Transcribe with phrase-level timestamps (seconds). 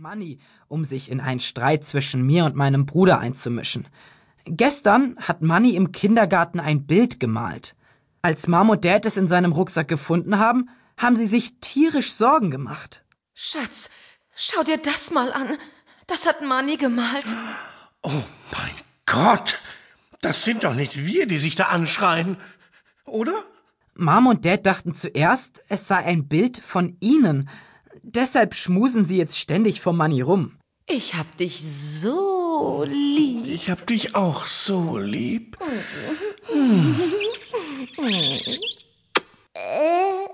[0.00, 3.86] Money, um sich in einen Streit zwischen mir und meinem Bruder einzumischen.
[4.46, 7.76] Gestern hat Money im Kindergarten ein Bild gemalt.
[8.22, 12.50] Als Mom und Dad es in seinem Rucksack gefunden haben, haben sie sich tierisch Sorgen
[12.50, 13.04] gemacht.
[13.34, 13.90] Schatz,
[14.34, 15.58] schau dir das mal an.
[16.06, 17.26] Das hat Manny gemalt.
[18.02, 18.22] Oh
[18.52, 18.74] mein
[19.04, 19.58] Gott!
[20.22, 22.38] Das sind doch nicht wir, die sich da anschreien.
[23.04, 23.44] Oder?
[23.96, 27.50] Mom und Dad dachten zuerst, es sei ein Bild von ihnen.
[28.02, 30.56] Deshalb schmusen sie jetzt ständig vor Money rum.
[30.86, 33.46] Ich hab dich so lieb.
[33.46, 35.56] Ich hab dich auch so lieb.
[39.52, 40.28] Äh,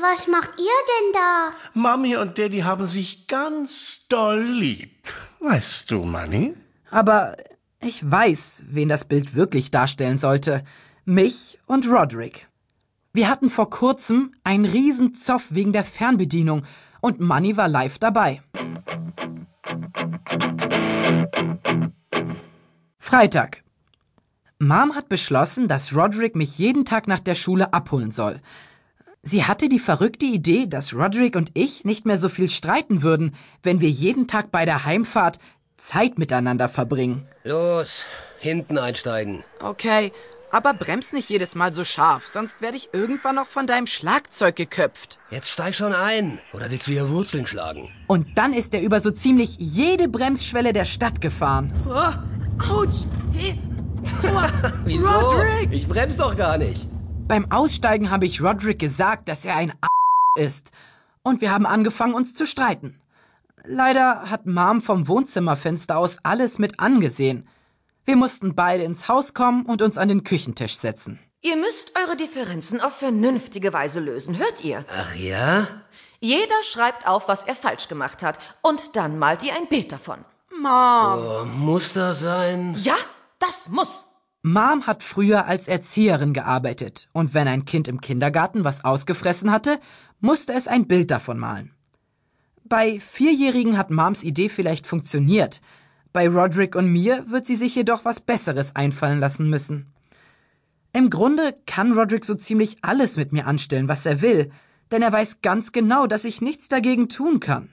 [0.00, 1.52] was macht ihr denn da?
[1.74, 5.06] Mami und Daddy haben sich ganz doll lieb.
[5.40, 6.54] Weißt du, Manny?
[6.90, 7.36] Aber
[7.80, 10.64] ich weiß, wen das Bild wirklich darstellen sollte.
[11.04, 12.48] Mich und Roderick.
[13.12, 16.62] Wir hatten vor kurzem einen Riesenzoff wegen der Fernbedienung
[17.04, 18.40] und Money war live dabei.
[22.98, 23.62] Freitag.
[24.58, 28.40] Mom hat beschlossen, dass Roderick mich jeden Tag nach der Schule abholen soll.
[29.20, 33.34] Sie hatte die verrückte Idee, dass Roderick und ich nicht mehr so viel streiten würden,
[33.62, 35.38] wenn wir jeden Tag bei der Heimfahrt
[35.76, 37.28] Zeit miteinander verbringen.
[37.42, 38.02] Los,
[38.40, 39.44] hinten einsteigen.
[39.60, 40.10] Okay,
[40.54, 44.54] aber bremst nicht jedes Mal so scharf, sonst werde ich irgendwann noch von deinem Schlagzeug
[44.54, 45.18] geköpft.
[45.30, 46.38] Jetzt steig schon ein.
[46.52, 47.90] Oder willst du hier Wurzeln schlagen?
[48.06, 51.72] Und dann ist er über so ziemlich jede Bremsschwelle der Stadt gefahren.
[51.88, 53.04] Oh, Autsch!
[53.32, 53.58] Hey.
[54.84, 55.08] Wieso?
[55.08, 55.72] Roderick!
[55.72, 56.88] Ich bremse doch gar nicht.
[57.26, 59.88] Beim Aussteigen habe ich Roderick gesagt, dass er ein A
[60.36, 60.70] ist.
[61.24, 63.00] Und wir haben angefangen, uns zu streiten.
[63.66, 67.48] Leider hat Mom vom Wohnzimmerfenster aus alles mit angesehen.
[68.04, 71.18] Wir mussten beide ins Haus kommen und uns an den Küchentisch setzen.
[71.40, 74.84] Ihr müsst eure Differenzen auf vernünftige Weise lösen, hört ihr?
[74.90, 75.68] Ach ja?
[76.20, 80.24] Jeder schreibt auf, was er falsch gemacht hat, und dann malt ihr ein Bild davon.
[80.64, 82.74] Oh, muss das sein?
[82.78, 82.96] Ja,
[83.38, 84.06] das muss.
[84.42, 89.80] Mom hat früher als Erzieherin gearbeitet und wenn ein Kind im Kindergarten was ausgefressen hatte,
[90.20, 91.74] musste es ein Bild davon malen.
[92.64, 95.60] Bei Vierjährigen hat Moms Idee vielleicht funktioniert.
[96.14, 99.92] Bei Roderick und mir wird sie sich jedoch was Besseres einfallen lassen müssen.
[100.92, 104.52] Im Grunde kann Roderick so ziemlich alles mit mir anstellen, was er will,
[104.92, 107.68] denn er weiß ganz genau, dass ich nichts dagegen tun kann.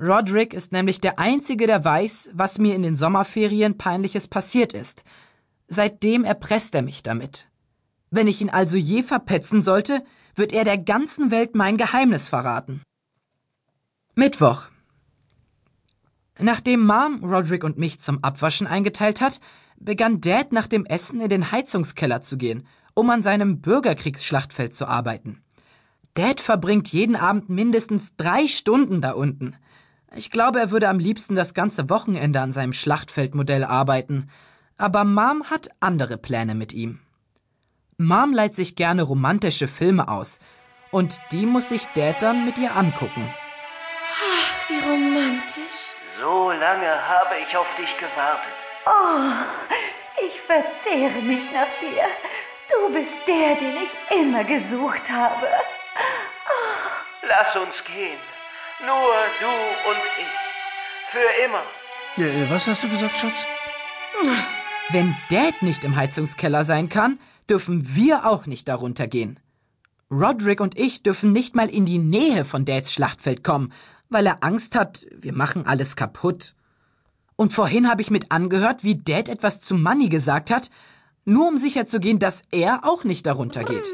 [0.00, 5.04] Roderick ist nämlich der Einzige, der weiß, was mir in den Sommerferien peinliches passiert ist.
[5.68, 7.46] Seitdem erpresst er mich damit.
[8.10, 10.02] Wenn ich ihn also je verpetzen sollte,
[10.34, 12.80] wird er der ganzen Welt mein Geheimnis verraten.
[14.14, 14.71] Mittwoch.
[16.38, 19.40] Nachdem Mom Roderick und mich zum Abwaschen eingeteilt hat,
[19.76, 24.86] begann Dad nach dem Essen in den Heizungskeller zu gehen, um an seinem Bürgerkriegsschlachtfeld zu
[24.86, 25.42] arbeiten.
[26.14, 29.56] Dad verbringt jeden Abend mindestens drei Stunden da unten.
[30.14, 34.28] Ich glaube, er würde am liebsten das ganze Wochenende an seinem Schlachtfeldmodell arbeiten.
[34.76, 37.00] Aber Mom hat andere Pläne mit ihm.
[37.96, 40.38] Mom leiht sich gerne romantische Filme aus.
[40.90, 43.30] Und die muss sich Dad dann mit ihr angucken.
[44.68, 45.81] Wie romantisch.
[46.22, 48.54] So lange habe ich auf dich gewartet.
[48.86, 49.32] Oh,
[50.24, 52.04] ich verzehre mich nach dir.
[52.70, 55.48] Du bist der, den ich immer gesucht habe.
[57.26, 58.20] Lass uns gehen.
[58.86, 61.10] Nur du und ich.
[61.10, 61.64] Für immer.
[62.16, 63.44] Äh, was hast du gesagt, Schatz?
[64.90, 67.18] Wenn Dad nicht im Heizungskeller sein kann,
[67.50, 69.40] dürfen wir auch nicht darunter gehen.
[70.08, 73.72] Roderick und ich dürfen nicht mal in die Nähe von Dads Schlachtfeld kommen,
[74.12, 76.54] weil er Angst hat, wir machen alles kaputt.
[77.36, 80.70] Und vorhin habe ich mit angehört, wie Dad etwas zu Manny gesagt hat,
[81.24, 83.92] nur um sicherzugehen, dass er auch nicht darunter geht.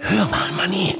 [0.00, 0.98] Hör mal, Manny.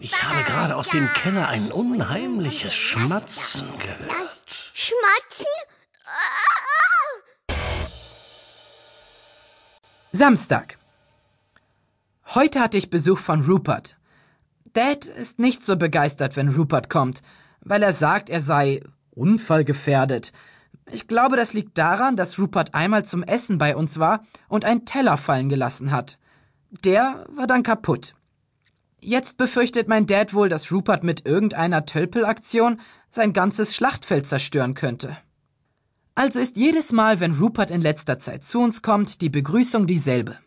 [0.00, 4.44] Ich habe gerade aus dem Keller ein unheimliches Schmatzen gehört.
[4.74, 5.46] Schmatzen?
[10.10, 10.78] Samstag.
[12.34, 13.96] Heute hatte ich Besuch von Rupert.
[14.72, 17.22] Dad ist nicht so begeistert, wenn Rupert kommt,
[17.64, 18.80] weil er sagt, er sei
[19.10, 20.32] unfallgefährdet.
[20.90, 24.84] Ich glaube, das liegt daran, dass Rupert einmal zum Essen bei uns war und einen
[24.84, 26.18] Teller fallen gelassen hat.
[26.84, 28.14] Der war dann kaputt.
[29.00, 32.80] Jetzt befürchtet mein Dad wohl, dass Rupert mit irgendeiner Tölpelaktion
[33.10, 35.16] sein ganzes Schlachtfeld zerstören könnte.
[36.14, 40.38] Also ist jedes Mal, wenn Rupert in letzter Zeit zu uns kommt, die Begrüßung dieselbe.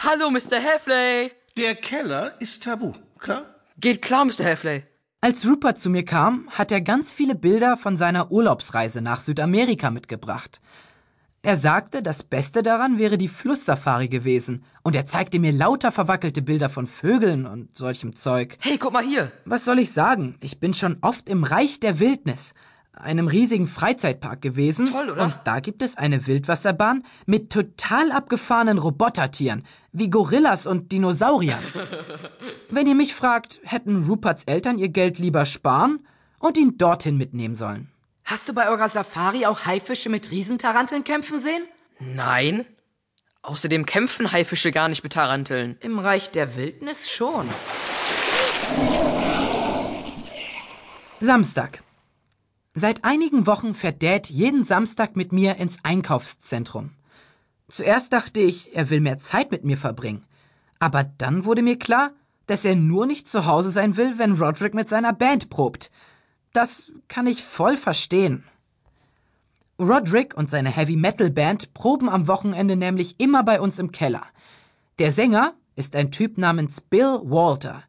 [0.00, 0.58] Hallo, Mr.
[0.60, 1.32] Heffley.
[1.56, 3.54] Der Keller ist tabu, klar?
[3.78, 4.44] Geht klar, Mr.
[4.44, 4.84] Heffley.
[5.24, 9.90] Als Rupert zu mir kam, hat er ganz viele Bilder von seiner Urlaubsreise nach Südamerika
[9.90, 10.60] mitgebracht.
[11.40, 16.42] Er sagte, das Beste daran wäre die Flusssafari gewesen, und er zeigte mir lauter verwackelte
[16.42, 18.58] Bilder von Vögeln und solchem Zeug.
[18.60, 19.32] Hey, guck mal hier.
[19.46, 20.36] Was soll ich sagen?
[20.42, 22.52] Ich bin schon oft im Reich der Wildnis,
[22.96, 24.86] einem riesigen Freizeitpark gewesen.
[24.86, 25.24] Toll, oder?
[25.24, 31.62] Und da gibt es eine Wildwasserbahn mit total abgefahrenen Robotertieren, wie Gorillas und Dinosauriern.
[32.70, 36.06] Wenn ihr mich fragt, hätten Ruperts Eltern ihr Geld lieber sparen
[36.38, 37.90] und ihn dorthin mitnehmen sollen.
[38.24, 41.62] Hast du bei eurer Safari auch Haifische mit Riesentaranteln kämpfen sehen?
[42.00, 42.64] Nein.
[43.42, 45.76] Außerdem kämpfen Haifische gar nicht mit Taranteln.
[45.80, 47.46] Im Reich der Wildnis schon.
[51.20, 51.82] Samstag.
[52.76, 56.90] Seit einigen Wochen fährt Dad jeden Samstag mit mir ins Einkaufszentrum.
[57.68, 60.24] Zuerst dachte ich, er will mehr Zeit mit mir verbringen.
[60.80, 62.10] Aber dann wurde mir klar,
[62.46, 65.90] dass er nur nicht zu Hause sein will, wenn Roderick mit seiner Band probt.
[66.52, 68.44] Das kann ich voll verstehen.
[69.78, 74.24] Roderick und seine Heavy Metal Band proben am Wochenende nämlich immer bei uns im Keller.
[74.98, 77.82] Der Sänger ist ein Typ namens Bill Walter.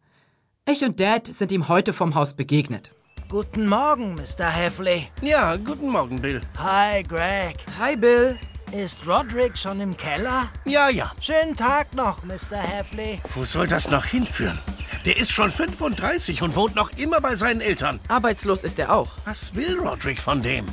[0.68, 2.95] Ich und Dad sind ihm heute vom Haus begegnet.
[3.30, 4.46] Guten Morgen, Mr.
[4.46, 5.08] Heffley.
[5.22, 6.42] Ja, guten Morgen, Bill.
[6.60, 7.58] Hi, Greg.
[7.80, 8.38] Hi, Bill.
[8.72, 10.50] Ist Roderick schon im Keller?
[10.66, 11.12] Ja, ja.
[11.22, 12.58] Schönen Tag noch, Mr.
[12.58, 13.20] Heffley.
[13.34, 14.60] Wo soll das noch hinführen?
[15.06, 18.00] Der ist schon 35 und wohnt noch immer bei seinen Eltern.
[18.10, 19.14] Arbeitslos ist er auch.
[19.26, 20.66] Was will Roderick von dem?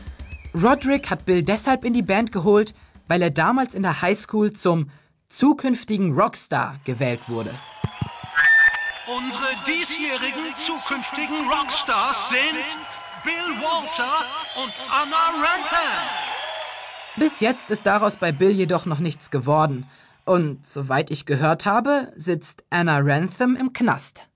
[0.55, 2.75] Roderick hat Bill deshalb in die Band geholt,
[3.09, 4.91] weil er damals in der Highschool zum
[5.29, 7.55] zukünftigen Rockstar gewählt wurde.
[9.09, 12.63] Unsere diesjährigen zukünftigen Rockstars sind
[13.25, 14.25] Bill Walter
[14.63, 16.07] und Anna Rantham.
[17.17, 19.89] Bis jetzt ist daraus bei Bill jedoch noch nichts geworden.
[20.25, 24.29] Und soweit ich gehört habe, sitzt Anna Rantham im Knast.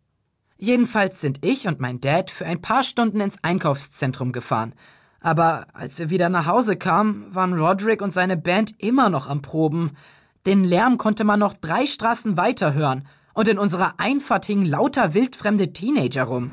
[0.59, 4.75] Jedenfalls sind ich und mein Dad für ein paar Stunden ins Einkaufszentrum gefahren.
[5.21, 9.43] Aber als wir wieder nach Hause kamen, waren Roderick und seine Band immer noch am
[9.43, 9.97] Proben.
[10.45, 13.07] Den Lärm konnte man noch drei Straßen weiter hören.
[13.37, 16.53] Und in unserer Einfahrt hingen lauter wildfremde Teenager rum.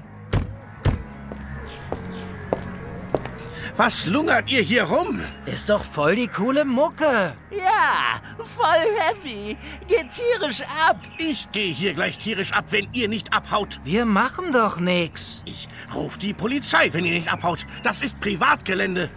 [3.77, 5.21] Was lungert ihr hier rum?
[5.45, 7.38] Ist doch voll die coole Mucke.
[7.51, 9.57] Ja, voll heavy.
[9.88, 11.00] Geht tierisch ab.
[11.18, 13.79] Ich gehe hier gleich tierisch ab, wenn ihr nicht abhaut.
[13.86, 15.41] Wir machen doch nix.
[15.45, 17.65] Ich ruf die Polizei, wenn ihr nicht abhaut.
[17.81, 19.09] Das ist Privatgelände.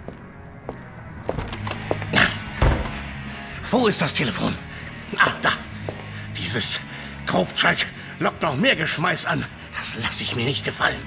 [3.72, 4.54] Wo ist das Telefon?
[5.18, 5.50] Ah, da.
[6.36, 6.80] Dieses
[7.26, 7.86] Grobzeug
[8.18, 9.44] lockt noch mehr Geschmeiß an.
[9.76, 11.02] Das lasse ich mir nicht gefallen.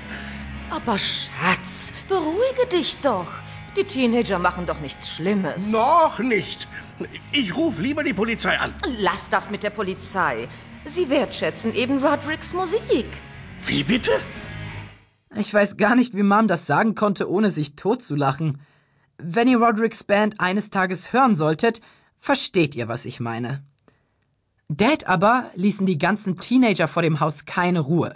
[0.70, 3.32] Aber Schatz, beruhige dich doch.
[3.76, 5.72] Die Teenager machen doch nichts Schlimmes.
[5.72, 6.68] Noch nicht.
[7.32, 8.74] Ich rufe lieber die Polizei an.
[8.98, 10.48] Lass das mit der Polizei.
[10.86, 13.06] Sie wertschätzen eben Rodericks Musik.
[13.66, 14.12] Wie bitte?
[15.36, 18.60] Ich weiß gar nicht, wie Mom das sagen konnte, ohne sich totzulachen.
[19.18, 21.82] Wenn ihr Rodericks Band eines Tages hören solltet,
[22.18, 23.64] versteht ihr, was ich meine.
[24.72, 28.16] Dad aber ließen die ganzen Teenager vor dem Haus keine Ruhe.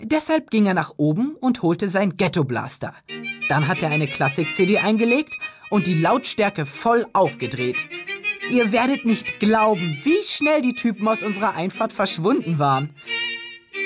[0.00, 2.94] Deshalb ging er nach oben und holte sein Ghetto Blaster.
[3.48, 5.38] Dann hat er eine Klassik-CD eingelegt
[5.70, 7.88] und die Lautstärke voll aufgedreht.
[8.48, 12.90] Ihr werdet nicht glauben, wie schnell die Typen aus unserer Einfahrt verschwunden waren.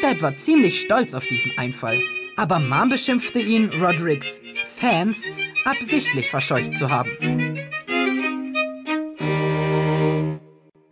[0.02, 2.00] Dad war ziemlich stolz auf diesen Einfall,
[2.37, 4.43] aber Mom beschimpfte ihn, Rodericks
[4.78, 5.25] Fans,
[5.64, 7.10] absichtlich verscheucht zu haben.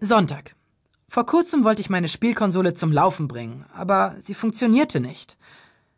[0.01, 0.55] Sonntag.
[1.15, 5.37] Vor kurzem wollte ich meine Spielkonsole zum Laufen bringen, aber sie funktionierte nicht.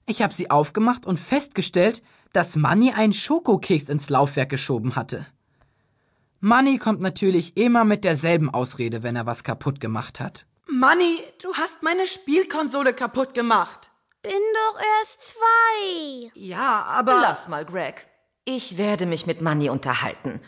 [0.04, 2.02] Ich habe sie aufgemacht und festgestellt,
[2.34, 5.24] dass Manny einen Schokokeks ins Laufwerk geschoben hatte.
[6.40, 10.44] Manny kommt natürlich immer mit derselben Ausrede, wenn er was kaputt gemacht hat.
[10.66, 13.92] Manny, du hast meine Spielkonsole kaputt gemacht.
[14.20, 16.30] Bin doch erst zwei.
[16.34, 17.22] Ja, aber.
[17.22, 18.06] Lass mal, Greg.
[18.44, 20.40] Ich werde mich mit Manny unterhalten.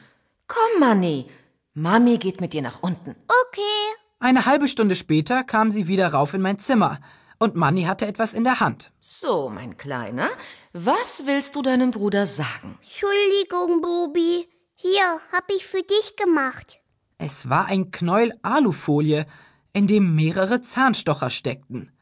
[0.47, 1.31] Komm, Manny.
[1.73, 3.17] Mami geht mit dir nach unten.
[3.47, 3.97] Okay.
[4.21, 6.99] Eine halbe Stunde später kam sie wieder rauf in mein Zimmer
[7.39, 8.91] und Manny hatte etwas in der Hand.
[9.01, 10.29] So, mein Kleiner,
[10.73, 12.79] was willst du deinem Bruder sagen?
[12.83, 14.49] Entschuldigung, Bubi.
[14.75, 16.81] Hier, hab ich für dich gemacht.
[17.19, 19.25] Es war ein Knäuel Alufolie,
[19.73, 21.93] in dem mehrere Zahnstocher steckten.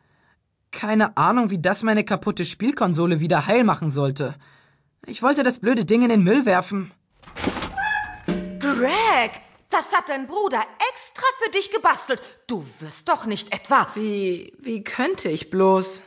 [0.71, 4.35] Keine Ahnung, wie das meine kaputte Spielkonsole wieder heil machen sollte.
[5.07, 6.93] Ich wollte das blöde Ding in den Müll werfen.
[8.59, 9.33] Greg,
[9.77, 12.23] das hat dein Bruder extra für dich gebastelt.
[12.47, 13.87] Du wirst doch nicht etwa.
[13.95, 16.01] Wie, wie könnte ich bloß?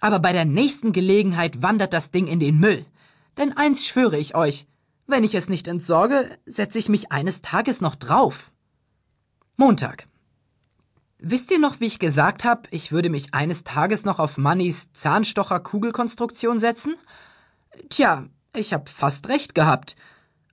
[0.00, 2.84] Aber bei der nächsten Gelegenheit wandert das Ding in den Müll.
[3.38, 4.66] Denn eins schwöre ich euch,
[5.06, 8.50] wenn ich es nicht entsorge, setze ich mich eines Tages noch drauf.
[9.56, 10.08] Montag.
[11.18, 14.92] Wisst ihr noch, wie ich gesagt habe, ich würde mich eines Tages noch auf Mannys
[14.94, 16.96] Zahnstocher-Kugelkonstruktion setzen?
[17.88, 18.24] Tja,
[18.56, 19.94] ich hab fast recht gehabt.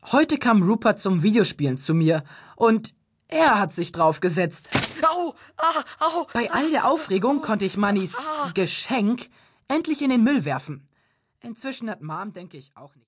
[0.05, 2.23] Heute kam Rupert zum Videospielen zu mir
[2.55, 2.95] und
[3.27, 4.69] er hat sich draufgesetzt.
[5.07, 6.27] Au, ah, au.
[6.33, 8.17] Bei all der Aufregung konnte ich Mannys
[8.53, 9.29] Geschenk
[9.67, 10.87] endlich in den Müll werfen.
[11.41, 12.97] Inzwischen hat Mom, denke ich, auch nicht.